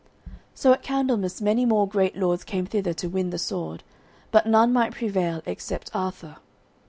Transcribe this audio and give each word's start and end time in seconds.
So 0.55 0.73
at 0.73 0.81
Candlemas 0.81 1.41
many 1.43 1.63
more 1.63 1.87
great 1.87 2.17
lords 2.17 2.43
came 2.43 2.65
thither 2.65 2.91
to 2.91 3.07
win 3.07 3.29
the 3.29 3.37
sword, 3.37 3.83
but 4.31 4.47
none 4.47 4.73
might 4.73 4.93
prevail 4.95 5.43
except 5.45 5.91
Arthur. 5.95 6.37